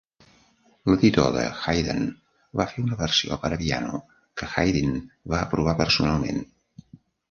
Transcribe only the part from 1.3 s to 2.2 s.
de Hayden